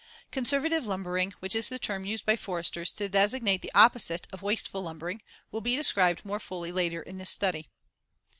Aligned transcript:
Conservative 0.31 0.83
lumbering, 0.83 1.31
which 1.41 1.53
is 1.53 1.69
the 1.69 1.77
term 1.77 2.05
used 2.05 2.25
by 2.25 2.35
foresters 2.35 2.91
to 2.93 3.07
designate 3.07 3.61
the 3.61 3.71
opposite 3.75 4.25
of 4.33 4.41
wasteful 4.41 4.81
lumbering, 4.81 5.21
will 5.51 5.61
be 5.61 5.75
described 5.75 6.25
more 6.25 6.39
fully 6.39 6.71
later 6.71 7.03
in 7.03 7.19
this 7.19 7.29
study. 7.29 7.69